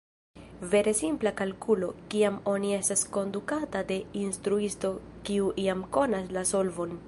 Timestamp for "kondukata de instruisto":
3.17-4.95